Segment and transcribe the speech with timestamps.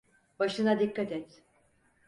[0.39, 1.43] Başına dikkat et.